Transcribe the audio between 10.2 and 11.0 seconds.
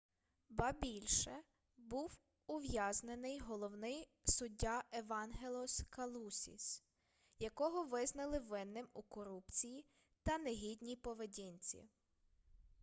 та негідній